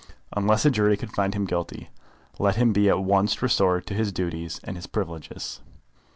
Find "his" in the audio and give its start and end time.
3.93-4.11, 4.75-4.87